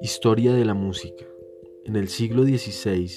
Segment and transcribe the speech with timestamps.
[0.00, 1.24] Historia de la música.
[1.84, 3.10] En el siglo XVI,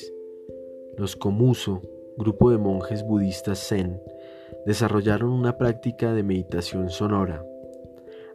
[0.97, 1.81] los Komuso,
[2.17, 4.01] grupo de monjes budistas zen,
[4.65, 7.45] desarrollaron una práctica de meditación sonora.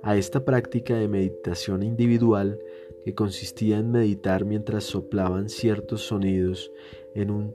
[0.02, 2.60] A esta práctica de meditación individual,
[3.04, 6.70] que consistía en meditar mientras soplaban ciertos sonidos
[7.14, 7.54] en un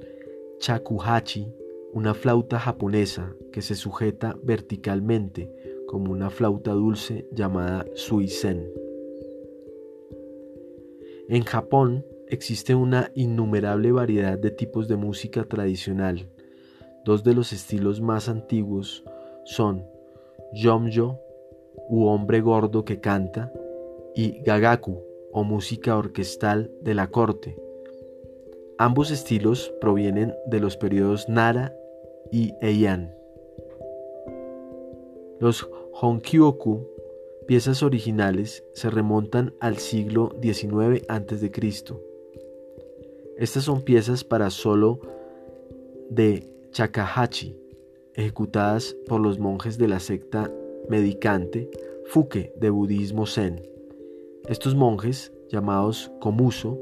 [0.59, 1.53] chakuhachi,
[1.93, 8.71] una flauta japonesa que se sujeta verticalmente como una flauta dulce llamada suisen.
[11.27, 16.29] En Japón existe una innumerable variedad de tipos de música tradicional.
[17.05, 19.03] Dos de los estilos más antiguos
[19.45, 19.83] son
[20.53, 21.17] Yomyo,
[21.89, 23.51] u hombre gordo que canta,
[24.13, 27.59] y Gagaku, o música orquestal de la corte.
[28.77, 31.75] Ambos estilos provienen de los periodos Nara
[32.31, 33.18] y Heian.
[35.39, 36.85] Los Honkyoku
[37.47, 41.51] piezas originales se remontan al siglo XIX a.C.
[43.37, 44.99] Estas son piezas para solo
[46.09, 47.55] de Chakahachi,
[48.15, 50.51] ejecutadas por los monjes de la secta
[50.89, 51.69] medicante
[52.07, 53.61] Fuke de budismo zen.
[54.47, 56.77] Estos monjes, llamados Komuso,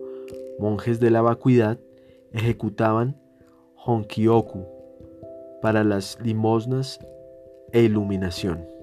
[0.57, 1.79] monjes de la vacuidad,
[2.31, 3.21] ejecutaban
[3.75, 4.65] Honkyoku
[5.61, 6.99] para las limosnas
[7.71, 8.76] e iluminación.